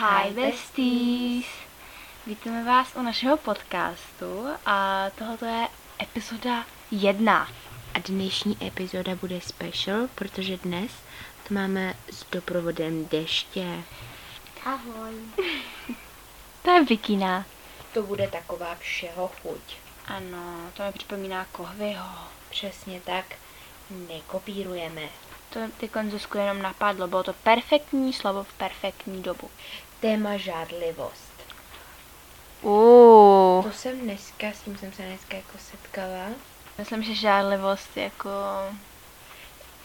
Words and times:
Hi 0.00 0.30
besties! 0.30 1.46
Vítáme 2.26 2.64
vás 2.64 2.96
u 2.96 3.02
našeho 3.02 3.36
podcastu 3.36 4.46
a 4.66 5.06
tohoto 5.10 5.44
je 5.44 5.68
epizoda 6.02 6.64
jedna. 6.90 7.48
A 7.94 7.98
dnešní 7.98 8.66
epizoda 8.66 9.14
bude 9.14 9.40
special, 9.40 10.08
protože 10.14 10.56
dnes 10.56 10.92
to 11.48 11.54
máme 11.54 11.94
s 12.10 12.24
doprovodem 12.32 13.08
deště. 13.08 13.82
Ahoj. 14.64 15.14
to 16.62 16.70
je 16.70 16.84
Vikina. 16.84 17.44
To 17.94 18.02
bude 18.02 18.28
taková 18.28 18.74
všeho 18.74 19.30
chuť. 19.42 19.76
Ano, 20.06 20.70
to 20.76 20.82
mi 20.82 20.92
připomíná 20.92 21.44
kohvyho. 21.52 22.08
Přesně 22.50 23.00
tak, 23.00 23.24
nekopírujeme. 23.90 25.02
To 25.50 25.60
ty 25.80 25.88
konzusku 25.88 26.38
jenom 26.38 26.62
napadlo, 26.62 27.06
bylo 27.06 27.22
to 27.22 27.32
perfektní 27.32 28.12
slovo 28.12 28.44
v 28.44 28.52
perfektní 28.52 29.22
dobu. 29.22 29.50
Téma 30.00 30.36
žádlivost. 30.36 31.32
Uh. 32.62 33.64
To 33.64 33.72
jsem 33.72 34.00
dneska, 34.00 34.46
s 34.46 34.60
tím 34.60 34.78
jsem 34.78 34.92
se 34.92 35.02
dneska 35.02 35.36
jako 35.36 35.58
setkala. 35.58 36.26
Myslím, 36.78 37.02
že 37.02 37.14
žádlivost 37.14 37.96
jako... 37.96 38.30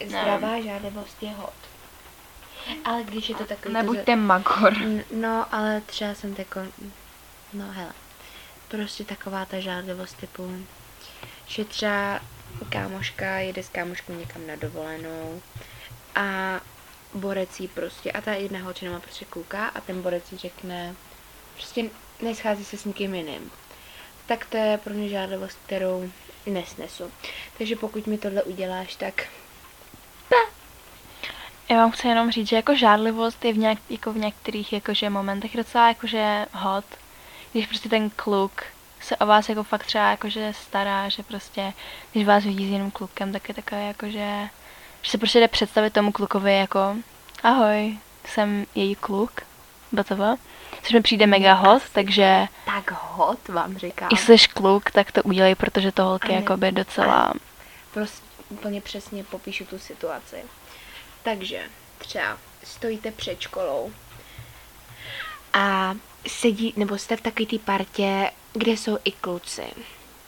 Zdravá 0.06 0.50
ne. 0.50 0.62
žádlivost 0.62 1.22
je 1.22 1.30
hot. 1.30 1.54
Ale 2.84 3.02
když 3.02 3.28
je 3.28 3.34
to 3.34 3.44
takový... 3.44 3.74
Nebuďte 3.74 4.04
to... 4.04 4.16
magor. 4.16 4.74
No, 5.10 5.46
ale 5.54 5.80
třeba 5.80 6.14
jsem 6.14 6.34
tako... 6.34 6.60
No 7.52 7.72
hele. 7.72 7.92
Prostě 8.68 9.04
taková 9.04 9.44
ta 9.44 9.60
žádlivost 9.60 10.16
typu, 10.16 10.66
že 11.46 11.64
třeba 11.64 12.20
kámoška 12.68 13.36
jede 13.38 13.62
s 13.62 13.68
kámoškou 13.68 14.12
někam 14.12 14.46
na 14.46 14.56
dovolenou 14.56 15.42
a 16.14 16.60
borec 17.14 17.60
jí 17.60 17.68
prostě, 17.68 18.12
a 18.12 18.20
ta 18.20 18.32
jedna 18.32 18.58
holčina 18.58 18.92
má 18.92 19.00
prostě 19.00 19.24
kluka 19.24 19.66
a 19.66 19.80
ten 19.80 20.02
borec 20.02 20.32
jí 20.32 20.38
řekne, 20.38 20.94
prostě 21.54 21.84
neschází 22.22 22.64
se 22.64 22.76
s 22.76 22.84
nikým 22.84 23.14
jiným. 23.14 23.50
Tak 24.26 24.44
to 24.44 24.56
je 24.56 24.78
pro 24.78 24.94
mě 24.94 25.08
žádlivost, 25.08 25.58
kterou 25.66 26.10
nesnesu. 26.46 27.10
Takže 27.58 27.76
pokud 27.76 28.06
mi 28.06 28.18
tohle 28.18 28.42
uděláš, 28.42 28.96
tak 28.96 29.26
já 31.70 31.76
vám 31.76 31.90
chci 31.90 32.08
jenom 32.08 32.30
říct, 32.30 32.48
že 32.48 32.56
jako 32.56 32.76
žádlivost 32.76 33.44
je 33.44 33.52
v, 33.52 33.58
nějak, 33.58 33.78
jako 33.90 34.12
v 34.12 34.18
některých 34.18 34.72
jakože 34.72 35.10
momentech 35.10 35.56
docela 35.56 35.88
jakože 35.88 36.46
hot, 36.52 36.84
když 37.52 37.66
prostě 37.66 37.88
ten 37.88 38.10
kluk 38.10 38.62
se 39.04 39.16
o 39.16 39.26
vás 39.26 39.48
jako 39.48 39.62
fakt 39.62 39.86
třeba 39.86 40.10
jakože 40.10 40.52
stará, 40.52 41.08
že 41.08 41.22
prostě, 41.22 41.72
když 42.12 42.26
vás 42.26 42.44
vidí 42.44 42.66
s 42.66 42.70
jiným 42.70 42.90
klukem, 42.90 43.32
tak 43.32 43.48
je 43.48 43.54
takové 43.54 43.84
jakože, 43.84 44.48
že 45.02 45.10
se 45.10 45.18
prostě 45.18 45.40
jde 45.40 45.48
představit 45.48 45.92
tomu 45.92 46.12
klukovi 46.12 46.56
jako 46.58 46.96
ahoj, 47.42 47.98
jsem 48.24 48.66
její 48.74 48.94
kluk, 48.94 49.40
batovo, 49.92 50.36
což 50.82 50.92
mi 50.92 51.00
přijde 51.00 51.26
mega 51.26 51.52
hot, 51.52 51.82
takže... 51.92 52.46
Tak 52.66 52.90
hot 52.90 53.48
vám 53.48 53.78
říkám. 53.78 54.08
I 54.12 54.16
jsi 54.16 54.48
kluk, 54.48 54.90
tak 54.90 55.12
to 55.12 55.22
udělej, 55.22 55.54
protože 55.54 55.92
to 55.92 56.04
holky 56.04 56.32
jako 56.32 56.42
jakoby 56.42 56.72
docela... 56.72 57.32
Prostě 57.94 58.24
úplně 58.48 58.80
přesně 58.80 59.24
popíšu 59.24 59.64
tu 59.64 59.78
situaci. 59.78 60.36
Takže 61.22 61.62
třeba 61.98 62.38
stojíte 62.64 63.10
před 63.10 63.40
školou 63.40 63.92
a 65.52 65.94
sedí, 66.26 66.74
nebo 66.76 66.98
jste 66.98 67.16
v 67.16 67.20
takové 67.20 67.46
té 67.46 67.58
partě, 67.58 68.30
kde 68.54 68.72
jsou 68.72 68.98
i 69.04 69.12
kluci, 69.12 69.66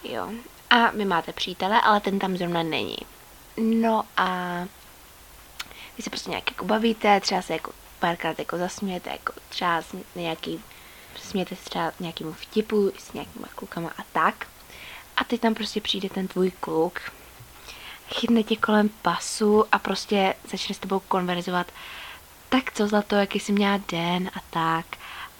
jo. 0.05 0.31
A 0.71 0.91
vy 0.91 1.05
máte 1.05 1.33
přítele, 1.33 1.81
ale 1.81 2.01
ten 2.01 2.19
tam 2.19 2.37
zrovna 2.37 2.63
není. 2.63 2.97
No 3.57 4.05
a 4.17 4.61
vy 5.97 6.03
se 6.03 6.11
prostě 6.11 6.31
nějak 6.31 6.51
jako 6.51 6.65
bavíte, 6.65 7.21
třeba 7.21 7.43
se 7.43 7.53
jako 7.53 7.73
párkrát 7.99 8.39
jako 8.39 8.59
zasmějete, 8.59 9.11
jako 9.11 9.33
třeba 9.49 9.83
nějaký, 10.15 10.63
smějete 11.23 11.57
se 11.57 11.65
třeba 11.65 11.93
nějakým 12.01 12.33
vtipu 12.33 12.93
s 12.99 13.13
nějakýma 13.13 13.49
klukama 13.55 13.91
a 13.99 14.03
tak. 14.13 14.47
A 15.17 15.25
teď 15.25 15.41
tam 15.41 15.55
prostě 15.55 15.81
přijde 15.81 16.09
ten 16.09 16.29
tvůj 16.29 16.51
kluk, 16.51 17.01
chytne 18.09 18.43
tě 18.43 18.57
kolem 18.57 18.89
pasu 18.89 19.65
a 19.73 19.79
prostě 19.79 20.35
začne 20.51 20.75
s 20.75 20.79
tebou 20.79 21.01
konverzovat. 21.01 21.67
Tak 22.49 22.73
co 22.73 22.89
za 22.89 23.03
to, 23.03 23.15
jaký 23.15 23.41
jsi 23.41 23.53
měla 23.53 23.81
den 23.89 24.31
a 24.35 24.41
tak. 24.51 24.87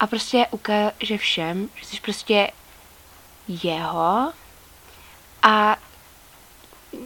A 0.01 0.07
prostě 0.07 0.47
ukáže 0.51 1.19
všem, 1.19 1.69
že 1.75 1.87
jsi 1.87 2.01
prostě 2.01 2.51
jeho 3.49 4.33
a 5.43 5.77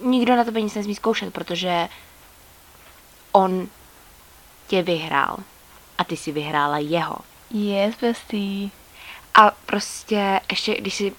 nikdo 0.02 0.36
na 0.36 0.44
tebe 0.44 0.60
nic 0.60 0.74
nesmí 0.74 0.94
zkoušet, 0.94 1.34
protože 1.34 1.88
on 3.32 3.68
tě 4.66 4.82
vyhrál 4.82 5.36
a 5.98 6.04
ty 6.04 6.16
si 6.16 6.32
vyhrála 6.32 6.78
jeho. 6.78 7.16
Yes, 7.50 7.94
bestie. 8.00 8.70
A 9.34 9.50
prostě 9.66 10.40
ještě, 10.50 10.80
když 10.80 10.94
si, 10.94 11.12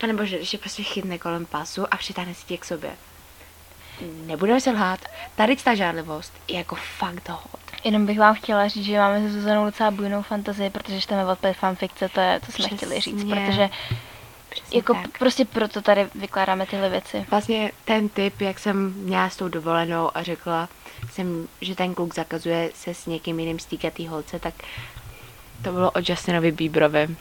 pane 0.00 0.14
bože, 0.14 0.36
když 0.36 0.52
je 0.52 0.58
prostě 0.58 0.82
chytne 0.82 1.18
kolem 1.18 1.46
pasu 1.46 1.94
a 1.94 1.96
přitáhne 1.96 2.34
si 2.34 2.46
tě 2.46 2.58
k 2.58 2.64
sobě. 2.64 2.96
Nebudeme 4.26 4.60
se 4.60 4.70
lhát, 4.70 5.00
tady 5.34 5.56
ta 5.56 5.74
žádlivost 5.74 6.32
je 6.48 6.56
jako 6.56 6.74
fakt 6.98 7.28
hot. 7.28 7.60
Jenom 7.84 8.06
bych 8.06 8.18
vám 8.18 8.34
chtěla 8.34 8.68
říct, 8.68 8.84
že 8.84 8.98
máme 8.98 9.20
se 9.20 9.32
Zuzanou 9.32 9.64
docela 9.64 9.90
bujnou 9.90 10.22
fantazii, 10.22 10.70
protože 10.70 11.00
čteme 11.00 11.26
odpět 11.26 11.54
fanfikce, 11.54 12.08
to 12.08 12.20
je, 12.20 12.40
to 12.40 12.46
jsme 12.46 12.52
Přesně. 12.52 12.76
chtěli 12.76 13.00
říct, 13.00 13.24
protože 13.24 13.70
jako 14.72 14.94
tak. 14.94 15.18
prostě 15.18 15.44
proto 15.44 15.82
tady 15.82 16.08
vykládáme 16.14 16.66
tyhle 16.66 16.88
věci. 16.88 17.26
Vlastně 17.30 17.72
ten 17.84 18.08
typ, 18.08 18.40
jak 18.40 18.58
jsem 18.58 18.92
měla 18.92 19.30
s 19.30 19.36
tou 19.36 19.48
dovolenou 19.48 20.10
a 20.14 20.22
řekla 20.22 20.68
jsem, 21.10 21.48
že 21.60 21.74
ten 21.74 21.94
kluk 21.94 22.14
zakazuje 22.14 22.70
se 22.74 22.94
s 22.94 23.06
někým 23.06 23.40
jiným 23.40 23.58
stýkat 23.58 23.92
tý 23.92 24.06
holce, 24.06 24.38
tak 24.38 24.54
to 25.62 25.72
bylo 25.72 25.90
o 25.90 25.98
Justinovi 26.08 26.52
Bieberovi. 26.52 27.08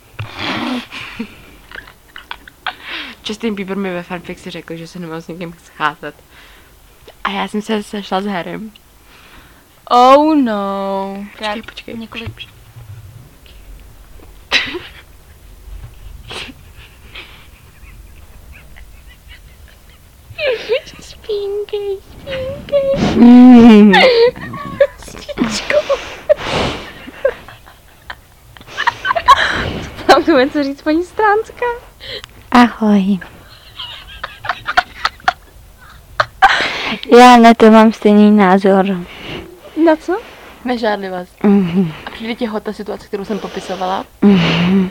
Justin 3.29 3.55
Bieber 3.55 3.77
mi 3.77 3.93
ve 3.93 4.03
fanfixi 4.03 4.49
řekl, 4.49 4.75
že 4.75 4.87
se 4.87 4.99
nemám 4.99 5.21
s 5.21 5.27
někým 5.27 5.53
scházet. 5.63 6.15
A 7.23 7.29
já 7.29 7.47
jsem 7.47 7.61
se 7.61 7.83
sešla 7.83 8.21
s 8.21 8.25
Harrym. 8.25 8.71
Oh 9.89 10.35
no. 10.35 11.25
Počkej, 11.37 11.61
počkej. 11.61 11.97
Několik... 11.97 12.29
Počkej. 12.33 12.54
Spínkej, 21.25 21.97
spínkej. 22.11 23.15
Mm. 23.15 23.93
Tam 30.07 30.23
tu 30.23 30.37
něco 30.37 30.63
říct 30.63 30.81
paní 30.81 31.03
Stránska. 31.03 31.65
Ahoj. 32.51 33.19
Já 37.17 37.37
na 37.37 37.53
to 37.53 37.71
mám 37.71 37.93
stejný 37.93 38.31
názor. 38.31 38.85
Na 39.85 39.95
co? 39.95 40.19
Na 40.65 40.75
žádlivost. 40.75 41.41
Mm-hmm. 41.43 41.93
A 42.05 42.09
přijde 42.09 42.35
ti 42.35 42.45
hota 42.45 42.73
situace, 42.73 43.07
kterou 43.07 43.25
jsem 43.25 43.39
popisovala? 43.39 44.05
Mm-hmm. 44.23 44.89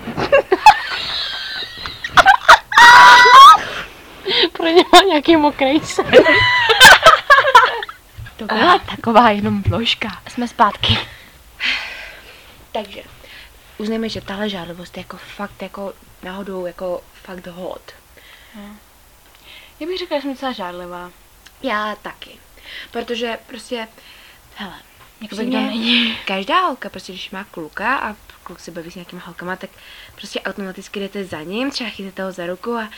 Pro 4.64 4.72
ně 4.72 4.84
má 4.92 4.98
nějaký 5.00 5.36
mokrý 5.36 5.80
sen. 5.80 6.10
to 8.36 8.44
byla 8.44 8.78
taková 8.78 9.30
jenom 9.30 9.62
vložka. 9.62 10.22
Jsme 10.28 10.48
zpátky. 10.48 10.98
Takže, 12.72 13.02
uznejme, 13.78 14.08
že 14.08 14.20
tahle 14.20 14.48
žádlivost 14.48 14.96
je 14.96 15.00
jako 15.00 15.16
fakt 15.16 15.62
jako 15.62 15.92
náhodou 16.22 16.66
jako 16.66 17.02
fakt 17.22 17.46
hot. 17.46 17.92
Hmm. 18.54 18.78
Já 19.80 19.86
bych 19.86 19.98
řekla, 19.98 20.18
že 20.18 20.22
jsem 20.22 20.32
docela 20.32 20.52
žádlivá. 20.52 21.10
Já 21.62 21.96
taky. 22.02 22.30
Protože 22.90 23.38
prostě, 23.46 23.88
hele, 24.54 24.74
jako 25.20 25.36
kdo 25.36 25.60
není. 25.60 26.18
Každá 26.24 26.60
holka, 26.60 26.88
prostě 26.88 27.12
když 27.12 27.30
má 27.30 27.44
kluka 27.44 27.96
a 27.96 28.16
kluk 28.42 28.60
se 28.60 28.70
baví 28.70 28.90
s 28.90 28.94
nějakýma 28.94 29.22
holkama, 29.24 29.56
tak 29.56 29.70
prostě 30.14 30.40
automaticky 30.40 31.00
jdete 31.00 31.24
za 31.24 31.42
ním, 31.42 31.70
třeba 31.70 31.90
chytíte 31.90 32.22
ho 32.22 32.32
za 32.32 32.46
ruku 32.46 32.76
a 32.76 32.88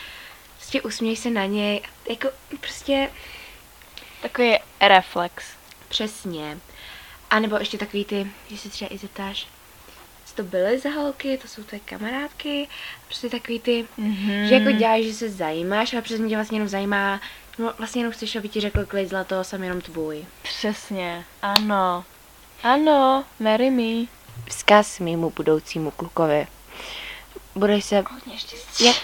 prostě 0.57 0.81
usměj 0.81 1.15
se 1.15 1.29
na 1.29 1.45
něj. 1.45 1.81
Jako 2.09 2.29
prostě... 2.59 3.09
Takový 4.21 4.57
reflex. 4.81 5.45
Přesně. 5.89 6.57
A 7.29 7.39
nebo 7.39 7.55
ještě 7.55 7.77
takový 7.77 8.05
ty, 8.05 8.27
že 8.49 8.57
si 8.57 8.69
třeba 8.69 8.93
i 8.93 8.97
zeptáš, 8.97 9.47
co 10.25 10.35
to 10.35 10.43
byly 10.43 10.79
za 10.79 10.89
holky, 10.89 11.37
to 11.37 11.47
jsou 11.47 11.63
tvoje 11.63 11.79
kamarádky, 11.85 12.67
prostě 13.05 13.29
takový 13.29 13.59
ty, 13.59 13.85
mm-hmm. 13.99 14.47
že 14.47 14.55
jako 14.55 14.71
děláš, 14.71 15.03
že 15.03 15.13
se 15.13 15.29
zajímáš, 15.29 15.93
ale 15.93 16.01
přesně 16.01 16.29
tě 16.29 16.35
vlastně 16.35 16.55
jenom 16.55 16.67
zajímá, 16.67 17.21
no 17.57 17.73
vlastně 17.77 18.01
jenom 18.01 18.13
chceš, 18.13 18.35
aby 18.35 18.49
ti 18.49 18.61
řekl 18.61 18.85
klid 18.85 19.09
zlato, 19.09 19.43
jsem 19.43 19.63
jenom 19.63 19.81
tvůj. 19.81 20.25
Přesně, 20.43 21.25
ano. 21.41 22.05
Ano, 22.63 23.25
marry 23.39 23.69
me. 23.69 24.07
Vzkaz 24.47 24.99
mýmu 24.99 25.29
budoucímu 25.29 25.91
klukovi. 25.91 26.47
Budeš 27.55 27.85
se... 27.85 28.03
Hodně 28.11 28.37
štěstí. 28.37 28.85
Jak... 28.85 28.95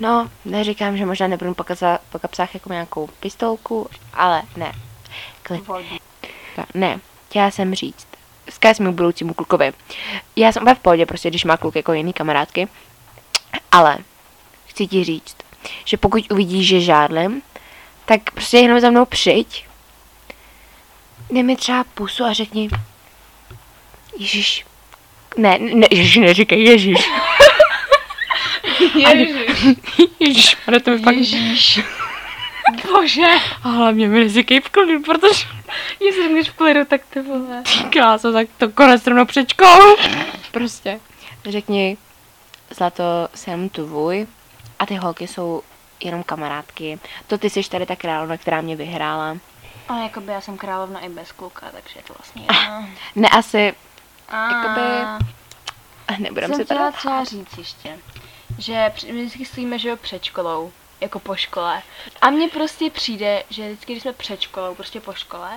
No, 0.00 0.30
neříkám, 0.44 0.96
že 0.96 1.06
možná 1.06 1.26
nebudu 1.26 1.54
po, 1.54 2.18
kapsách 2.18 2.54
jako 2.54 2.72
nějakou 2.72 3.06
pistolku, 3.06 3.88
ale 4.14 4.42
ne. 4.56 4.72
Klid. 5.42 5.64
Ne, 6.74 7.00
chtěla 7.28 7.50
jsem 7.50 7.74
říct, 7.74 8.06
vzkaz 8.50 8.78
mému 8.78 8.92
budoucímu 8.92 9.34
klukovi. 9.34 9.72
Já 10.36 10.52
jsem 10.52 10.62
úplně 10.62 10.74
v 10.74 10.78
pohodě, 10.78 11.06
prostě, 11.06 11.30
když 11.30 11.44
má 11.44 11.56
kluk 11.56 11.76
jako 11.76 11.92
jiný 11.92 12.12
kamarádky, 12.12 12.68
ale 13.72 13.98
chci 14.66 14.86
ti 14.86 15.04
říct, 15.04 15.36
že 15.84 15.96
pokud 15.96 16.30
uvidíš, 16.30 16.66
že 16.66 16.80
žádlem, 16.80 17.42
tak 18.04 18.30
prostě 18.30 18.58
jenom 18.58 18.80
za 18.80 18.90
mnou 18.90 19.04
přijď, 19.04 19.66
dej 21.30 21.42
mi 21.42 21.56
třeba 21.56 21.84
pusu 21.84 22.24
a 22.24 22.32
řekni, 22.32 22.68
Ježíš, 24.18 24.66
ne, 25.36 25.58
ne, 25.58 25.86
Ježíš, 25.90 26.16
neříkej 26.16 26.64
Ježíš. 26.64 27.08
Ježiš. 28.94 29.76
Ježíš, 30.20 30.56
ale 30.66 30.80
to 30.80 30.90
mi 30.90 30.98
fakt... 30.98 31.16
Ježíš. 31.16 31.80
Bože. 32.92 33.26
A 33.64 33.68
hlavně 33.68 34.08
mi 34.08 34.18
neříkej 34.20 34.60
v 34.60 34.68
klidu, 34.68 35.02
protože 35.02 35.44
Jestli 36.00 36.22
řekneš 36.22 36.50
v 36.50 36.54
klidu, 36.54 36.84
tak 36.84 37.00
to 37.14 37.22
vole. 37.22 37.62
ty 37.62 37.84
kráso, 37.90 38.32
tak 38.32 38.48
to 38.58 38.68
konec 38.68 39.06
rovnou 39.06 39.24
před 39.24 39.48
školou. 39.50 39.96
Prostě. 40.50 41.00
Řekni, 41.44 41.96
Zlato, 42.70 43.02
jsem 43.34 43.68
tvůj 43.68 44.26
a 44.78 44.86
ty 44.86 44.94
holky 44.96 45.26
jsou 45.26 45.62
jenom 46.04 46.22
kamarádky. 46.22 46.98
To 47.26 47.38
ty 47.38 47.50
jsi 47.50 47.62
tady 47.70 47.86
ta 47.86 47.96
královna, 47.96 48.36
která 48.36 48.60
mě 48.60 48.76
vyhrála. 48.76 49.36
Ale 49.88 50.02
jakoby 50.02 50.32
já 50.32 50.40
jsem 50.40 50.56
královna 50.58 51.00
i 51.00 51.08
bez 51.08 51.32
kluka, 51.32 51.66
takže 51.72 51.98
je 51.98 52.02
to 52.02 52.14
vlastně 52.18 52.42
jedno. 52.42 52.88
Ne 53.16 53.28
asi, 53.28 53.74
A 54.28 54.50
jakoby- 54.52 55.24
nebudem 56.22 56.48
jsem 56.50 56.56
se 56.58 56.64
chtěla 56.64 56.80
tady... 56.80 56.96
třeba 56.96 57.24
říct 57.24 57.58
ještě, 57.58 57.98
že 58.58 58.92
my 59.12 59.24
vždycky 59.24 59.44
stojíme, 59.44 59.78
že 59.78 59.88
jo, 59.88 59.96
před 59.96 60.24
školou, 60.24 60.72
jako 61.00 61.18
po 61.18 61.36
škole. 61.36 61.82
A 62.20 62.30
mně 62.30 62.48
prostě 62.48 62.90
přijde, 62.90 63.42
že 63.50 63.66
vždycky, 63.66 63.92
když 63.92 64.02
jsme 64.02 64.12
před 64.12 64.40
školou, 64.40 64.74
prostě 64.74 65.00
po 65.00 65.12
škole, 65.12 65.50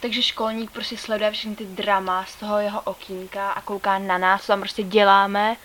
takže 0.00 0.22
školník 0.22 0.70
prostě 0.70 0.96
sleduje 0.96 1.30
všechny 1.30 1.56
ty 1.56 1.64
drama 1.66 2.24
z 2.24 2.34
toho 2.36 2.58
jeho 2.58 2.80
okýnka 2.80 3.50
a 3.50 3.60
kouká 3.60 3.98
na 3.98 4.18
nás, 4.18 4.40
co 4.40 4.46
tam 4.46 4.60
prostě 4.60 4.82
děláme. 4.82 5.56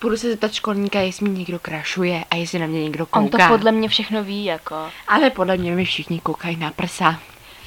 Budu 0.00 0.16
se 0.16 0.30
zeptat 0.30 0.52
školníka, 0.52 1.00
jestli 1.00 1.28
mě 1.28 1.38
někdo 1.38 1.58
krašuje 1.58 2.24
a 2.30 2.36
jestli 2.36 2.58
na 2.58 2.66
mě 2.66 2.82
někdo 2.82 3.06
On 3.10 3.22
kouká. 3.28 3.48
to 3.48 3.54
podle 3.54 3.72
mě 3.72 3.88
všechno 3.88 4.24
ví, 4.24 4.44
jako. 4.44 4.90
Ale 5.08 5.30
podle 5.30 5.56
mě 5.56 5.72
mi 5.72 5.84
všichni 5.84 6.20
koukají 6.20 6.56
na 6.56 6.70
prsa. 6.70 7.20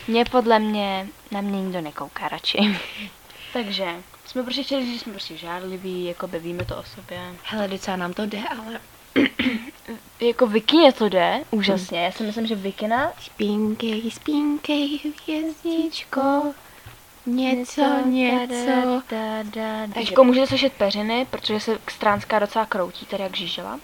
Mě 0.07 0.25
podle 0.25 0.59
mě, 0.59 1.07
na 1.31 1.41
mě 1.41 1.61
nikdo 1.61 1.81
nekouká 1.81 2.27
radši. 2.27 2.79
Takže 3.53 3.85
jsme 4.31 4.43
prostě 4.43 4.63
chtěli 4.63 4.93
že 4.93 4.99
jsme 4.99 5.11
prostě 5.11 5.37
žádliví, 5.37 6.05
jako 6.05 6.27
by 6.27 6.39
víme 6.39 6.65
to 6.65 6.77
o 6.77 6.83
sobě. 6.83 7.19
Hele, 7.43 7.67
docela 7.67 7.97
nám 7.97 8.13
to 8.13 8.25
jde, 8.25 8.39
ale... 8.49 8.79
Jako 10.19 10.47
Vikině 10.47 10.93
to 10.93 11.09
jde, 11.09 11.43
úžasně. 11.51 12.03
Já 12.03 12.11
si 12.11 12.23
myslím, 12.23 12.47
že 12.47 12.55
Vikina 12.55 13.11
Spínkej, 13.21 14.11
spínkej, 14.11 14.99
hvězdičko, 15.27 16.53
něco, 17.25 17.81
něco. 18.05 19.01
Takže 19.93 20.11
jako 20.11 20.23
můžete 20.23 20.47
slyšet 20.47 20.73
peřiny, 20.73 21.27
protože 21.29 21.59
se 21.59 21.77
stránská 21.89 22.39
docela 22.39 22.65
kroutí, 22.65 23.05
tady 23.05 23.23
jak 23.23 23.37
žížela. 23.37 23.79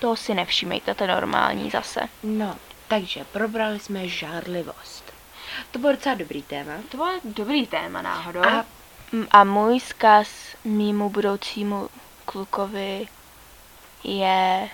To 0.00 0.16
si 0.16 0.34
nevšímejte, 0.34 0.94
to 0.94 1.04
je 1.04 1.08
normální 1.08 1.70
zase. 1.70 2.00
No, 2.22 2.56
takže 2.88 3.24
probrali 3.32 3.80
jsme 3.80 4.08
žárlivost. 4.08 5.12
To 5.70 5.78
bylo 5.78 5.92
docela 5.92 6.14
dobrý 6.14 6.42
téma. 6.42 6.72
To 6.90 6.96
bylo 6.96 7.10
dobrý 7.24 7.66
téma 7.66 8.02
náhodou. 8.02 8.44
A- 8.44 8.64
A, 9.30 9.44
můj 9.44 9.78
vzkaz 9.78 10.28
mýmu 10.64 11.10
budoucímu 11.10 11.88
klukovi 12.24 13.08
je... 14.04 14.68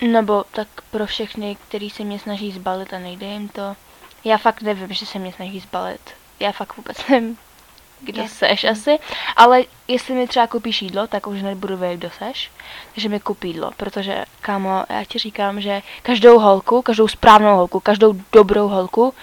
Nebo 0.00 0.44
tak 0.52 0.68
pro 0.90 1.06
všechny, 1.06 1.56
kteří 1.68 1.90
se 1.90 2.04
mě 2.04 2.18
snaží 2.18 2.52
zbalit 2.52 2.92
a 2.92 2.98
nejde 2.98 3.26
jim 3.26 3.48
to. 3.48 3.76
Já 4.24 4.38
fakt 4.38 4.62
nevím, 4.62 4.92
že 4.92 5.06
se 5.06 5.18
mě 5.18 5.32
snaží 5.32 5.60
zbalit. 5.60 6.00
Já 6.40 6.52
fakt 6.52 6.76
vůbec 6.76 7.08
nevím, 7.08 7.38
kdo 8.00 8.22
Je- 8.22 8.28
seš 8.28 8.64
asi. 8.64 8.98
Ale 9.36 9.62
jestli 9.88 10.14
mi 10.14 10.28
třeba 10.28 10.46
koupíš 10.46 10.82
jídlo, 10.82 11.06
tak 11.06 11.26
už 11.26 11.42
nebudu 11.42 11.76
vědět, 11.76 11.96
kdo 11.96 12.10
seš. 12.10 12.50
Takže 12.94 13.08
mi 13.08 13.20
koupí 13.20 13.48
jídlo, 13.48 13.70
protože, 13.76 14.24
kámo, 14.40 14.84
já 14.88 15.04
ti 15.04 15.18
říkám, 15.18 15.60
že 15.60 15.82
každou 16.02 16.38
holku, 16.38 16.82
každou 16.82 17.08
správnou 17.08 17.56
holku, 17.56 17.80
každou 17.80 18.14
dobrou 18.32 18.68
holku, 18.68 19.14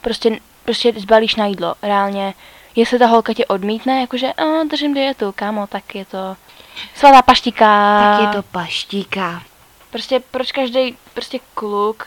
prostě, 0.00 0.38
prostě 0.64 0.92
zbalíš 0.96 1.36
na 1.36 1.46
jídlo. 1.46 1.74
Reálně, 1.82 2.34
jestli 2.74 2.98
ta 2.98 3.06
holka 3.06 3.34
tě 3.34 3.46
odmítne, 3.46 4.00
jakože, 4.00 4.32
a, 4.32 4.64
držím 4.70 4.94
dietu, 4.94 5.32
kámo, 5.32 5.66
tak 5.66 5.94
je 5.94 6.04
to 6.04 6.36
svatá 6.94 7.22
paštika. 7.22 7.98
Tak 8.00 8.20
je 8.20 8.42
to 8.42 8.48
paštíka. 8.48 9.42
Prostě 9.90 10.20
proč 10.30 10.52
každý 10.52 10.96
prostě 11.14 11.38
kluk 11.54 12.06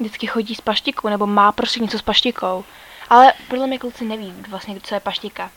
vždycky 0.00 0.26
chodí 0.26 0.54
s 0.54 0.60
paštikou, 0.60 1.08
nebo 1.08 1.26
má 1.26 1.52
prostě 1.52 1.80
něco 1.80 1.98
s 1.98 2.02
paštikou. 2.02 2.64
Ale 3.10 3.32
podle 3.48 3.66
mě 3.66 3.78
kluci 3.78 4.04
neví 4.04 4.34
vlastně, 4.48 4.80
co 4.82 4.94
je 4.94 5.00
paštika. 5.00 5.50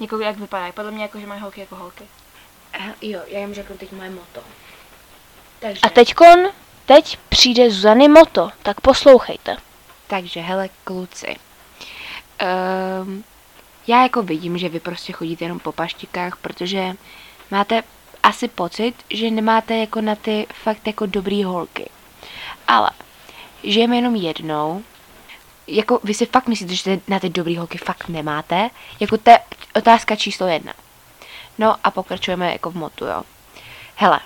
Jako 0.00 0.18
jak 0.18 0.36
vypadají. 0.36 0.72
Podle 0.72 0.90
mě 0.90 1.02
jako, 1.02 1.20
že 1.20 1.26
mají 1.26 1.40
holky 1.40 1.60
jako 1.60 1.76
holky. 1.76 2.04
Eh, 2.72 2.94
Jo, 3.02 3.20
já 3.26 3.38
jim 3.38 3.54
řeknu 3.54 3.76
teď 3.76 3.92
moje 3.92 4.10
moto. 4.10 4.40
Takže, 5.60 5.80
A 5.82 5.88
teďkon, 5.88 6.38
teď 6.86 7.18
přijde 7.28 7.70
Zuzany 7.70 8.08
moto, 8.08 8.50
tak 8.62 8.80
poslouchejte. 8.80 9.56
takže 10.06 10.40
hele, 10.40 10.68
kluci. 10.84 11.36
Um, 13.02 13.24
já 13.86 14.02
jako 14.02 14.22
vidím, 14.22 14.58
že 14.58 14.68
vy 14.68 14.80
prostě 14.80 15.12
chodíte 15.12 15.44
jenom 15.44 15.58
po 15.58 15.72
paštikách, 15.72 16.36
protože 16.36 16.92
máte 17.50 17.82
asi 18.22 18.48
pocit, 18.48 18.94
že 19.10 19.30
nemáte 19.30 19.76
jako 19.76 20.00
na 20.00 20.14
ty 20.14 20.46
fakt 20.62 20.86
jako 20.86 21.06
dobrý 21.06 21.44
holky. 21.44 21.90
Ale 22.68 22.90
žijeme 23.62 23.96
jenom 23.96 24.14
jednou, 24.14 24.82
jako 25.66 26.00
vy 26.04 26.14
si 26.14 26.26
fakt 26.26 26.48
myslíte, 26.48 26.74
že 26.74 27.00
na 27.08 27.20
ty 27.20 27.28
dobrý 27.28 27.56
holky 27.56 27.78
fakt 27.78 28.08
nemáte, 28.08 28.70
jako 29.00 29.18
to 29.18 29.30
je 29.30 29.38
otázka 29.74 30.16
číslo 30.16 30.46
jedna. 30.46 30.72
No 31.58 31.76
a 31.84 31.90
pokračujeme 31.90 32.52
jako 32.52 32.70
v 32.70 32.74
motu, 32.74 33.04
jo. 33.04 33.22
Hele, 33.96 34.20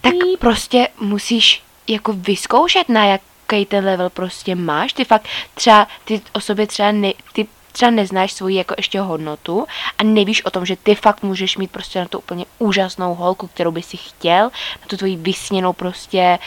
tak 0.00 0.12
prostě 0.38 0.88
musíš 1.00 1.62
jako 1.86 2.12
vyzkoušet, 2.12 2.88
na 2.88 3.04
jaký 3.52 3.66
ten 3.66 3.84
level 3.84 4.10
prostě 4.10 4.54
máš. 4.54 4.92
Ty 4.92 5.04
fakt 5.04 5.28
třeba, 5.54 5.86
ty 6.04 6.20
o 6.32 6.40
sobě 6.40 6.66
třeba, 6.66 6.92
ne, 6.92 7.12
ty 7.32 7.46
třeba 7.72 7.90
neznáš 7.90 8.32
svoji 8.32 8.56
jako 8.56 8.74
ještě 8.76 9.00
hodnotu 9.00 9.66
a 9.98 10.04
nevíš 10.04 10.44
o 10.44 10.50
tom, 10.50 10.66
že 10.66 10.76
ty 10.76 10.94
fakt 10.94 11.22
můžeš 11.22 11.56
mít 11.56 11.70
prostě 11.70 12.00
na 12.00 12.08
to 12.08 12.18
úplně 12.18 12.44
úžasnou 12.58 13.14
holku, 13.14 13.46
kterou 13.46 13.70
by 13.70 13.82
si 13.82 13.96
chtěl, 13.96 14.44
na 14.80 14.86
tu 14.86 14.96
tvoji 14.96 15.16
vysněnou 15.16 15.72
prostě 15.72 16.38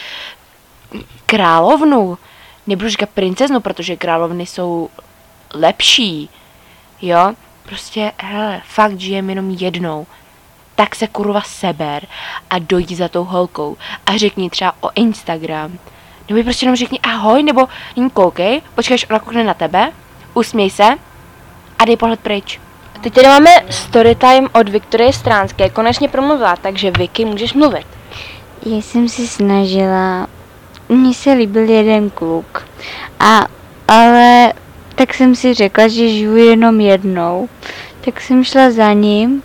královnu. 1.26 2.18
Nebudu 2.66 2.88
říkat 2.88 3.10
princeznu, 3.10 3.60
protože 3.60 3.96
královny 3.96 4.46
jsou 4.46 4.90
lepší. 5.54 6.28
Jo? 7.02 7.32
Prostě, 7.62 8.12
hele, 8.18 8.62
fakt 8.66 9.00
žijeme 9.00 9.32
jenom 9.32 9.50
jednou. 9.50 10.06
Tak 10.74 10.94
se 10.94 11.06
kurva 11.06 11.40
seber 11.40 12.06
a 12.50 12.58
dojdi 12.58 12.96
za 12.96 13.08
tou 13.08 13.24
holkou 13.24 13.76
a 14.06 14.16
řekni 14.16 14.50
třeba 14.50 14.74
o 14.80 14.90
Instagram. 14.94 15.78
Nebo 16.30 16.38
jí 16.38 16.44
prostě 16.44 16.64
jenom 16.64 16.76
řekni 16.76 17.00
ahoj, 17.00 17.42
nebo 17.42 17.68
jen 17.96 18.10
koukej, 18.10 18.62
počkej, 18.74 18.94
až 18.94 19.06
ona 19.10 19.18
koukne 19.18 19.44
na 19.44 19.54
tebe, 19.54 19.92
usměj 20.34 20.70
se 20.70 20.88
a 21.78 21.84
dej 21.84 21.96
pohled 21.96 22.20
pryč. 22.20 22.60
Teď 23.00 23.14
tady 23.14 23.26
máme 23.26 23.50
storytime 23.70 24.48
od 24.52 24.68
Viktorie 24.68 25.12
Stránské. 25.12 25.70
Konečně 25.70 26.08
promluvila, 26.08 26.56
takže 26.56 26.90
Vicky, 26.90 27.24
můžeš 27.24 27.54
mluvit. 27.54 27.86
Já 28.66 28.76
jsem 28.76 29.08
se 29.08 29.26
snažila, 29.26 30.26
mně 30.88 31.14
se 31.14 31.32
líbil 31.32 31.68
jeden 31.68 32.10
kluk, 32.10 32.68
a, 33.20 33.46
ale 33.88 34.52
tak 34.94 35.14
jsem 35.14 35.34
si 35.34 35.54
řekla, 35.54 35.88
že 35.88 36.08
žiju 36.08 36.36
jenom 36.36 36.80
jednou, 36.80 37.48
tak 38.00 38.20
jsem 38.20 38.44
šla 38.44 38.70
za 38.70 38.92
ním 38.92 39.42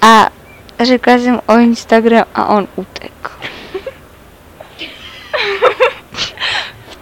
a 0.00 0.28
řekla 0.80 1.18
jsem 1.18 1.40
o 1.46 1.58
Instagram 1.58 2.24
a 2.34 2.46
on 2.46 2.68
utekl. 2.76 3.35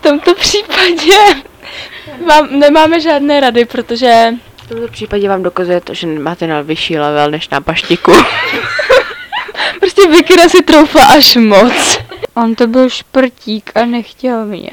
Tomto 0.04 0.34
případě 0.34 1.18
vám, 2.26 2.58
nemáme 2.58 3.00
žádné 3.00 3.40
rady, 3.40 3.64
protože 3.64 4.34
V 4.64 4.68
tomto 4.68 4.88
případě 4.88 5.28
vám 5.28 5.42
dokazuje 5.42 5.80
to, 5.80 5.94
že 5.94 6.06
máte 6.06 6.46
na 6.46 6.60
vyšší 6.60 6.98
level 6.98 7.30
než 7.30 7.48
na 7.48 7.60
paštiku. 7.60 8.12
prostě 9.80 10.08
Vicky 10.08 10.48
si 10.48 10.62
troufla 10.62 11.06
až 11.06 11.36
moc. 11.36 11.98
On 12.34 12.54
to 12.54 12.66
byl 12.66 12.90
šprtík 12.90 13.70
a 13.74 13.84
nechtěl 13.84 14.46
mě. 14.46 14.70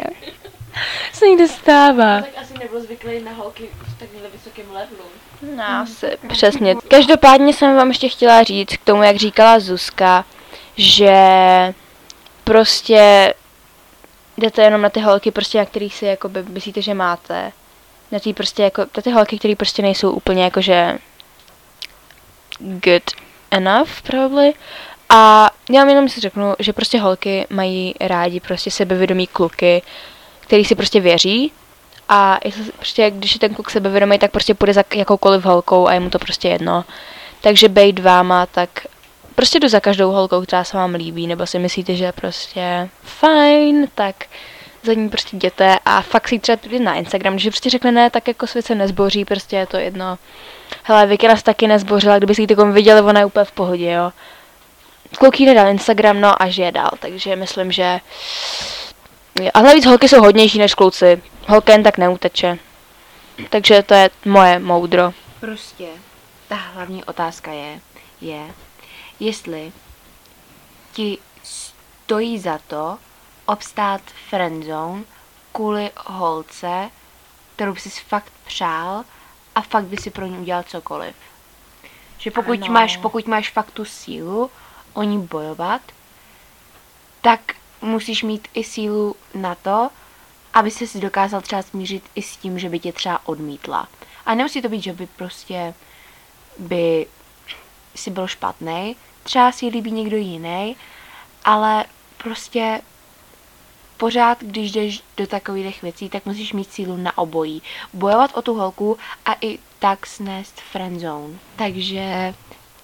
Se 1.14 1.28
někde 1.28 1.48
stává. 1.48 2.22
tak 2.22 2.30
asi 2.42 2.54
nebyl 2.60 2.82
zvyklý 2.82 3.24
na 3.24 3.32
holky 3.32 3.70
v 3.84 4.00
takhle 4.00 4.30
vysokém 4.34 4.66
levelu. 4.68 5.10
No, 5.56 5.64
asi, 5.64 6.08
přesně. 6.28 6.76
Každopádně 6.88 7.54
jsem 7.54 7.76
vám 7.76 7.88
ještě 7.88 8.10
chtěla 8.10 8.44
říct 8.44 8.74
k 8.78 8.84
tomu, 8.84 9.04
jak 9.04 9.16
říkala 9.16 9.60
Zuzka, 9.60 10.26
že 10.78 11.14
prostě 12.44 13.34
jdete 14.38 14.64
jenom 14.64 14.82
na 14.82 14.90
ty 14.90 15.00
holky, 15.00 15.32
prostě 15.32 15.58
na 15.58 15.66
kterých 15.66 15.96
si 15.96 16.06
jako 16.06 16.30
myslíte, 16.50 16.82
že 16.82 16.94
máte. 16.94 17.52
Na 18.12 18.20
ty 18.20 18.34
prostě 18.34 18.64
jako, 18.64 18.82
na 18.82 19.02
ty 19.04 19.12
holky, 19.12 19.40
které 19.40 19.56
prostě 19.56 19.82
nejsou 19.82 20.12
úplně 20.12 20.44
jakože 20.44 20.98
good 22.60 23.04
enough, 23.52 24.02
probably. 24.04 24.54
A 25.10 25.50
já 25.70 25.82
vám 25.82 25.90
jenom 25.90 26.10
si 26.10 26.20
řeknu, 26.20 26.54
že 26.60 26.74
prostě 26.74 27.00
holky 27.00 27.48
mají 27.50 27.96
rádi 28.00 28.40
prostě 28.40 28.72
sebevědomí 28.72 29.28
kluky, 29.28 29.82
který 30.40 30.66
si 30.66 30.76
prostě 30.76 31.00
věří 31.00 31.52
a 32.10 32.40
jestli, 32.44 32.64
prostě, 32.64 33.12
když 33.12 33.34
je 33.34 33.40
ten 33.40 33.54
kluk 33.54 33.70
sebevědomý, 33.70 34.20
tak 34.20 34.32
prostě 34.32 34.54
půjde 34.54 34.74
za 34.74 34.84
jakoukoliv 34.96 35.46
holkou 35.46 35.88
a 35.88 35.94
je 35.94 36.00
mu 36.00 36.10
to 36.10 36.20
prostě 36.20 36.48
jedno. 36.48 36.86
Takže 37.42 37.70
bejt 37.70 38.00
váma, 38.00 38.46
tak 38.46 38.70
prostě 39.36 39.60
jdu 39.60 39.68
za 39.68 39.80
každou 39.80 40.12
holkou, 40.12 40.42
která 40.42 40.64
se 40.64 40.78
vám 40.78 40.94
líbí, 40.94 41.28
nebo 41.28 41.46
si 41.46 41.60
myslíte, 41.60 41.96
že 41.96 42.06
je 42.06 42.12
prostě 42.12 42.90
fajn, 43.04 43.88
tak 43.96 44.16
za 44.84 44.94
ní 44.94 45.10
prostě 45.10 45.36
jděte 45.36 45.80
a 45.86 46.02
fakt 46.02 46.28
si 46.28 46.40
třeba 46.40 46.58
jít 46.70 46.80
na 46.80 46.94
Instagram, 46.94 47.34
když 47.34 47.46
prostě 47.46 47.70
řekne 47.70 47.92
ne, 47.92 48.10
tak 48.10 48.28
jako 48.28 48.48
svět 48.48 48.66
se 48.66 48.76
nezboří, 48.76 49.26
prostě 49.26 49.56
je 49.56 49.66
to 49.66 49.78
jedno. 49.78 50.18
Hele, 50.84 51.06
Vicky 51.06 51.28
nás 51.28 51.44
taky 51.44 51.68
nezbořila, 51.68 52.18
kdyby 52.18 52.36
si 52.36 52.42
ji 52.42 52.48
takom 52.48 52.74
viděli, 52.74 53.02
ona 53.02 53.20
je 53.20 53.26
úplně 53.26 53.46
v 53.46 53.52
pohodě, 53.52 53.92
jo. 53.92 54.12
Kluk 55.18 55.40
jí 55.40 55.46
nedal 55.46 55.68
Instagram, 55.68 56.22
no 56.22 56.42
a 56.42 56.50
žije 56.50 56.72
dál, 56.72 56.92
takže 57.00 57.36
myslím, 57.36 57.72
že... 57.72 58.00
A 59.54 59.62
navíc 59.62 59.86
holky 59.86 60.10
jsou 60.10 60.22
hodnější 60.22 60.60
než 60.60 60.74
kluci. 60.76 61.22
Holka 61.48 61.72
jen 61.72 61.84
tak 61.84 61.98
neuteče. 61.98 62.58
Takže 63.50 63.84
to 63.84 63.94
je 63.94 64.10
moje 64.26 64.60
moudro. 64.60 65.14
Prostě 65.40 65.86
ta 66.48 66.56
hlavní 66.56 67.04
otázka 67.04 67.52
je, 67.52 67.80
je, 68.22 68.42
jestli 69.22 69.72
ti 70.94 71.18
stojí 71.44 72.40
za 72.40 72.58
to 72.68 72.98
obstát 73.46 74.02
friendzone 74.30 75.04
kvůli 75.52 75.92
holce, 75.98 76.90
kterou 77.56 77.74
bys 77.74 77.84
si 77.84 77.90
fakt 77.90 78.34
přál 78.46 79.04
a 79.56 79.62
fakt 79.62 79.86
by 79.86 79.98
si 79.98 80.10
pro 80.10 80.26
ní 80.26 80.38
udělal 80.38 80.64
cokoliv. 80.64 81.16
Že 82.18 82.32
pokud 82.32 82.62
Ano. 82.62 82.74
máš, 82.74 82.98
pokud 82.98 83.28
máš 83.28 83.50
fakt 83.50 83.72
tu 83.72 83.86
sílu 83.86 84.52
o 84.94 85.04
ní 85.04 85.22
bojovat, 85.22 85.82
tak 87.22 87.40
musíš 87.82 88.24
mít 88.24 88.48
i 88.54 88.64
sílu 88.64 89.16
na 89.34 89.56
to, 89.56 89.90
aby 90.54 90.72
se 90.72 90.88
si 90.88 91.00
dokázal 91.00 91.42
třeba 91.42 91.62
smířit 91.62 92.04
i 92.16 92.22
s 92.22 92.38
tím, 92.38 92.60
že 92.60 92.70
by 92.70 92.80
tě 92.80 92.94
třeba 92.94 93.28
odmítla. 93.28 93.88
A 94.26 94.36
nemusí 94.36 94.62
to 94.62 94.70
být, 94.70 94.84
že 94.84 94.94
by 94.94 95.08
prostě 95.08 95.74
by 96.58 97.08
si 97.96 98.10
byl 98.10 98.28
špatný, 98.28 98.96
třeba 99.24 99.52
si 99.52 99.66
líbí 99.66 99.92
někdo 99.92 100.18
jiný, 100.18 100.76
ale 101.46 101.86
prostě 102.18 102.82
pořád, 103.98 104.38
když 104.42 104.72
jdeš 104.72 105.04
do 105.18 105.28
takových 105.28 105.82
věcí, 105.82 106.10
tak 106.10 106.26
musíš 106.26 106.54
mít 106.54 106.74
sílu 106.74 106.98
na 106.98 107.18
obojí. 107.18 107.62
Bojovat 107.94 108.32
o 108.34 108.42
tu 108.42 108.54
holku 108.54 108.98
a 109.26 109.36
i 109.42 109.60
tak 109.80 110.06
snést 110.06 110.62
friendzone. 110.62 111.34
Takže 111.56 112.34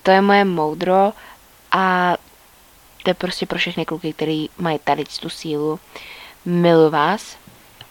to 0.03 0.11
je 0.11 0.21
moje 0.21 0.45
moudro 0.45 1.13
a 1.71 2.15
to 3.03 3.09
je 3.09 3.13
prostě 3.13 3.45
pro 3.45 3.57
všechny 3.57 3.85
kluky, 3.85 4.13
který 4.13 4.49
mají 4.57 4.79
tady 4.83 5.03
tu 5.05 5.29
sílu. 5.29 5.79
Miluji 6.45 6.89
vás 6.89 7.37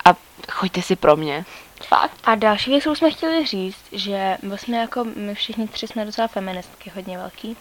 a 0.04 0.14
choďte 0.52 0.82
si 0.82 0.96
pro 0.96 1.16
mě. 1.16 1.44
Fakt. 1.88 2.16
A 2.24 2.34
další 2.34 2.70
věc, 2.70 2.80
kterou 2.80 2.94
jsme 2.94 3.10
chtěli 3.10 3.46
říct, 3.46 3.84
že 3.92 4.38
vlastně 4.42 4.78
jako 4.78 5.04
my 5.04 5.34
všichni 5.34 5.68
tři 5.68 5.86
jsme 5.86 6.04
docela 6.04 6.28
feministky, 6.28 6.92
hodně 6.94 7.18
velký. 7.18 7.56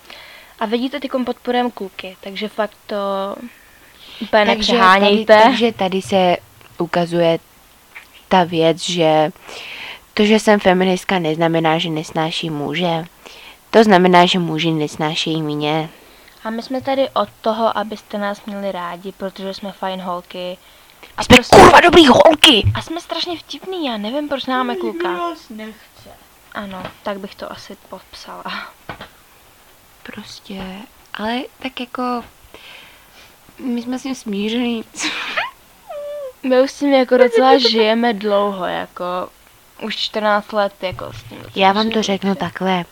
A 0.60 0.66
vidíte, 0.66 1.00
ty 1.00 1.10
podporujeme 1.26 1.72
kluky, 1.72 2.18
takže 2.22 2.48
fakt 2.48 2.78
to 2.88 2.96
úplně 4.22 4.46
nepřehánějte. 4.46 5.34
Tady, 5.34 5.44
takže 5.44 5.72
tady 5.72 6.02
se 6.02 6.38
ukazuje 6.78 7.40
ta 8.28 8.44
věc, 8.44 8.80
že 8.82 9.32
to, 10.14 10.26
že 10.26 10.40
jsem 10.40 10.60
feministka, 10.60 11.20
neznamená, 11.20 11.78
že 11.78 11.90
nesnáší 11.90 12.50
muže. 12.50 13.06
To 13.70 13.84
znamená, 13.84 14.26
že 14.26 14.40
muži 14.40 14.72
nesnáší 14.72 15.42
mě. 15.42 15.90
A 16.44 16.50
my 16.50 16.64
jsme 16.64 16.82
tady 16.82 17.10
od 17.10 17.30
toho, 17.42 17.78
abyste 17.78 18.18
nás 18.18 18.46
měli 18.46 18.72
rádi, 18.72 19.12
protože 19.12 19.54
jsme 19.54 19.72
fajn 19.72 20.02
holky. 20.02 20.58
A, 21.18 21.24
Jsme 21.24 21.36
prostě, 21.36 21.56
kurva 21.56 21.80
dobrý 21.80 22.08
holky! 22.08 22.64
a 22.76 22.82
jsme 22.82 23.02
strašně 23.02 23.38
vtipný, 23.38 23.86
já 23.86 23.98
nevím, 23.98 24.30
proč 24.30 24.46
máme 24.46 24.76
kluka. 24.76 25.10
nechce. 25.50 26.10
Ano, 26.54 26.84
tak 27.04 27.20
bych 27.20 27.36
to 27.36 27.52
asi 27.52 27.78
popsala. 27.90 28.44
Prostě, 30.06 30.64
ale 31.14 31.42
tak 31.60 31.80
jako 31.80 32.24
my 33.60 33.82
jsme 33.82 34.00
s 34.00 34.04
tím 34.04 34.16
smíření. 34.16 34.84
My 36.44 36.62
už 36.62 36.72
s 36.72 36.80
tím 36.80 36.94
jako 36.94 37.18
docela 37.18 37.58
žijeme 37.58 38.14
dlouho, 38.14 38.66
jako 38.66 39.04
už 39.82 39.96
14 39.96 40.52
let 40.52 40.74
jako 40.82 41.14
s 41.14 41.24
tím. 41.24 41.38
Já 41.56 41.72
vám 41.72 41.90
to 41.90 42.04
řeknu 42.04 42.36
takhle. 42.36 42.86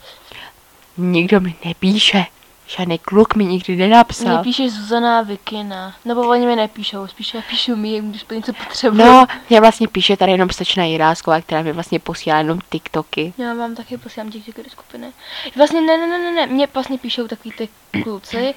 Nikdo 0.97 1.39
mi 1.39 1.55
nepíše. 1.65 2.25
Žádný 2.67 2.99
kluk 2.99 3.35
mi 3.35 3.45
nikdy 3.45 3.75
Mně 3.75 3.87
nenapsal. 3.87 4.43
píše 4.43 4.69
Zuzana 4.69 5.21
Vikina. 5.21 5.95
Nebo 6.05 6.21
oni 6.21 6.45
mi 6.45 6.55
nepíšou, 6.55 7.07
spíš 7.07 7.35
píšou 7.49 7.75
mi, 7.75 8.01
když 8.01 8.23
po 8.23 8.33
něco 8.33 8.53
potřebuji. 8.53 8.97
No, 8.97 9.25
mě 9.49 9.61
vlastně 9.61 9.87
píše 9.87 10.17
tady 10.17 10.31
jenom 10.31 10.49
slečna 10.49 10.83
Jirásková, 10.83 11.41
která 11.41 11.61
mi 11.61 11.73
vlastně 11.73 11.99
posílá 11.99 12.37
jenom 12.37 12.59
TikToky. 12.69 13.33
Já 13.37 13.53
vám 13.53 13.75
taky 13.75 13.97
posílám 13.97 14.31
TikToky 14.31 14.63
do 14.63 14.69
skupiny. 14.69 15.11
Vlastně 15.55 15.81
ne, 15.81 15.97
ne, 15.97 16.07
ne, 16.07 16.19
ne, 16.19 16.31
ne, 16.31 16.47
mě 16.47 16.67
vlastně 16.73 16.97
píšou 16.97 17.27
takový 17.27 17.51
ty 17.57 17.69
kluci, 18.03 18.53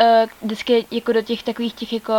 uh, 0.00 0.06
vždycky 0.42 0.86
jako 0.90 1.12
do 1.12 1.22
těch 1.22 1.42
takových 1.42 1.74
těch 1.74 1.92
jako 1.92 2.12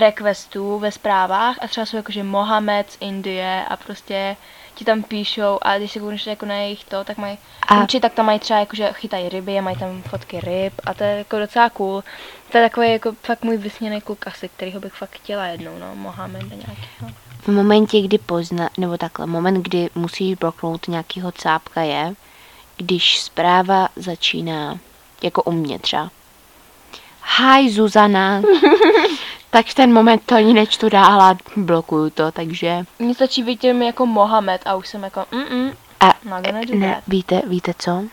requestů 0.00 0.78
ve 0.78 0.92
zprávách 0.92 1.56
a 1.60 1.68
třeba 1.68 1.86
jsou 1.86 1.96
jakože 1.96 2.22
Mohamed 2.22 2.90
z 2.90 2.96
Indie 3.00 3.64
a 3.68 3.76
prostě 3.76 4.36
ti 4.74 4.84
tam 4.84 5.02
píšou 5.02 5.58
a 5.62 5.78
když 5.78 5.92
se 5.92 6.00
koukneš 6.00 6.26
jako 6.26 6.46
na 6.46 6.54
jejich 6.54 6.84
to, 6.84 7.04
tak 7.04 7.18
mají 7.18 7.38
A- 7.68 7.74
a... 7.74 7.86
tak 8.00 8.12
tam 8.12 8.26
mají 8.26 8.38
třeba 8.38 8.60
jakože 8.60 8.92
chytají 8.92 9.28
ryby 9.28 9.58
a 9.58 9.62
mají 9.62 9.76
tam 9.76 10.02
fotky 10.02 10.40
ryb 10.40 10.72
a 10.84 10.94
to 10.94 11.04
je 11.04 11.18
jako 11.18 11.38
docela 11.38 11.70
cool. 11.70 12.04
To 12.52 12.58
je 12.58 12.64
takový 12.68 12.92
jako 12.92 13.12
fakt 13.22 13.44
můj 13.44 13.56
vysněný 13.56 14.00
kluk 14.00 14.26
asi, 14.26 14.48
kterýho 14.48 14.80
bych 14.80 14.92
fakt 14.92 15.10
chtěla 15.12 15.46
jednou, 15.46 15.78
no, 15.78 15.96
Mohamed 15.96 16.48
nějaký, 16.48 16.88
no. 17.02 17.08
V 17.40 17.48
momentě, 17.48 18.00
kdy 18.00 18.18
pozna, 18.18 18.70
nebo 18.78 18.98
takhle, 18.98 19.26
moment, 19.26 19.62
kdy 19.62 19.90
musíš 19.94 20.34
bloknout 20.34 20.88
nějakýho 20.88 21.32
cápka 21.32 21.82
je, 21.82 22.14
když 22.76 23.20
zpráva 23.20 23.88
začíná, 23.96 24.78
jako 25.22 25.42
u 25.42 25.52
mě 25.52 25.78
třeba. 25.78 26.10
Hi 27.24 27.70
Zuzana. 27.70 28.42
tak 29.50 29.66
v 29.66 29.74
ten 29.74 29.92
moment 29.92 30.22
to 30.26 30.34
ani 30.34 30.54
nečtu 30.54 30.88
dál 30.88 31.22
a 31.22 31.36
blokuju 31.56 32.10
to, 32.10 32.32
takže... 32.32 32.84
Mně 32.98 33.14
stačí 33.14 33.42
vidět 33.42 33.74
mi 33.74 33.86
jako 33.86 34.06
Mohamed 34.06 34.62
a 34.64 34.74
už 34.74 34.88
jsem 34.88 35.02
jako 35.02 35.24
mm, 35.32 35.42
-mm 35.42 35.74
A 36.00 36.14
do 36.66 36.74
ne, 36.78 37.02
víte, 37.08 37.42
víte 37.46 37.74
co? 37.78 38.04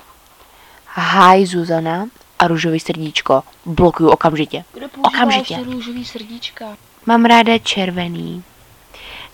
Hi 0.96 1.46
Zuzana 1.46 2.08
a 2.40 2.48
růžový 2.48 2.80
srdíčko. 2.80 3.44
Blokuju 3.66 4.10
okamžitě. 4.10 4.64
Kdo 4.74 4.88
Okamžitě. 5.02 5.64
růžový 5.64 6.06
srdíčka? 6.06 6.78
Mám 7.06 7.26
ráda 7.26 7.58
červený. 7.58 8.44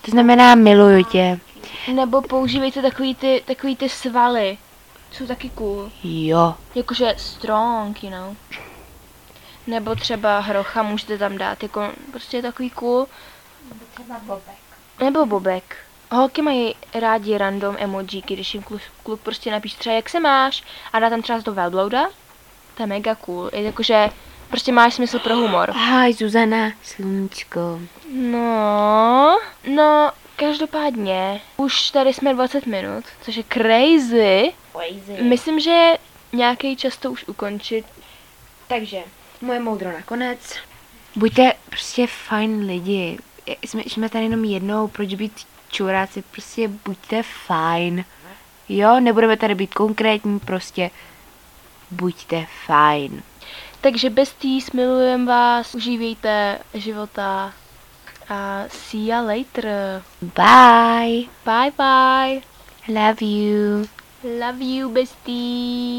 To 0.01 0.11
znamená 0.11 0.55
miluju 0.55 1.03
tě. 1.03 1.39
Nebo 1.93 2.21
používejte 2.21 2.81
takový 2.81 3.15
ty, 3.15 3.43
takový 3.45 3.75
ty 3.75 3.89
svaly. 3.89 4.57
Jsou 5.11 5.27
taky 5.27 5.49
cool. 5.49 5.91
Jo. 6.03 6.55
Jakože 6.75 7.13
strong, 7.17 8.03
you 8.03 8.09
know. 8.09 8.35
Nebo 9.67 9.95
třeba 9.95 10.39
hrocha 10.39 10.83
můžete 10.83 11.17
tam 11.17 11.37
dát, 11.37 11.63
jako 11.63 11.91
prostě 12.11 12.37
je 12.37 12.43
takový 12.43 12.69
cool. 12.69 13.07
Nebo 14.99 15.25
bobek. 15.25 15.77
Holky 16.11 16.41
mají 16.41 16.75
rádi 16.93 17.37
random 17.37 17.75
emojíky, 17.79 18.33
když 18.33 18.53
jim 18.53 18.63
kluk, 18.63 18.81
kluk 19.03 19.21
prostě 19.21 19.51
napíše 19.51 19.77
třeba 19.77 19.95
jak 19.95 20.09
se 20.09 20.19
máš 20.19 20.63
a 20.93 20.99
dá 20.99 21.09
tam 21.09 21.21
třeba 21.21 21.41
to 21.41 21.53
velblouda. 21.53 22.09
To 22.75 22.83
je 22.83 22.87
mega 22.87 23.15
cool. 23.15 23.49
Je 23.53 23.61
jakože 23.61 24.09
prostě 24.49 24.71
máš 24.71 24.93
smysl 24.93 25.19
pro 25.19 25.35
humor. 25.35 25.71
Hi 25.71 26.13
Zuzana, 26.13 26.71
sluníčko. 26.83 27.79
No, 28.11 29.39
no, 29.73 30.11
každopádně, 30.35 31.41
už 31.57 31.91
tady 31.91 32.13
jsme 32.13 32.33
20 32.33 32.65
minut, 32.65 33.05
což 33.21 33.35
je 33.35 33.43
crazy. 33.53 34.53
Myslím, 35.21 35.59
že 35.59 35.93
nějaký 36.33 36.75
čas 36.75 36.97
to 36.97 37.11
už 37.11 37.27
ukončit. 37.27 37.85
Takže, 38.67 39.03
moje 39.41 39.59
moudro 39.59 39.91
nakonec. 39.91 40.39
Buďte 41.15 41.53
prostě 41.69 42.07
fajn 42.07 42.65
lidi. 42.65 43.17
Jsme, 43.61 43.83
jsme 43.85 44.09
tady 44.09 44.23
jenom 44.23 44.45
jednou, 44.45 44.87
proč 44.87 45.13
být 45.13 45.33
čuráci, 45.71 46.21
prostě 46.21 46.67
buďte 46.67 47.23
fajn. 47.23 48.05
Jo, 48.69 48.99
nebudeme 48.99 49.37
tady 49.37 49.55
být 49.55 49.73
konkrétní, 49.73 50.39
prostě 50.39 50.91
buďte 51.91 52.45
fajn. 52.65 53.21
Takže 53.81 54.09
besties, 54.09 54.71
milujem 54.71 55.25
vás, 55.25 55.75
užívejte 55.75 56.59
života 56.73 57.53
a 58.29 58.63
see 58.69 59.05
ya 59.05 59.21
later. 59.21 60.03
Bye. 60.21 61.29
Bye 61.45 61.71
bye. 61.77 62.41
Love 62.87 63.21
you. 63.21 63.85
Love 64.39 64.63
you, 64.63 64.89
besties. 64.89 65.85